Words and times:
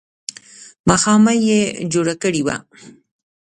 ماښامنۍ 0.89 1.39
یې 1.49 1.61
جوړه 1.93 2.13
کړې 2.21 2.41
وه. 2.45 2.55